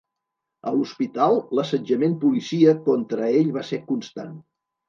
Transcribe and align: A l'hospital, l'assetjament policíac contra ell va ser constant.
A 0.71 0.71
l'hospital, 0.77 1.37
l'assetjament 1.59 2.17
policíac 2.25 2.81
contra 2.91 3.31
ell 3.41 3.55
va 3.59 3.67
ser 3.73 3.83
constant. 3.93 4.35